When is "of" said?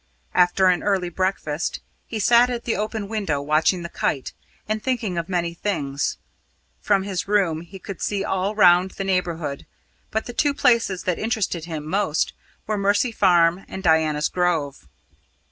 5.15-5.29